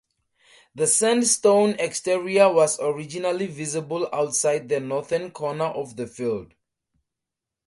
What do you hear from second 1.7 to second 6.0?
exterior was originally visible outside the northern corner of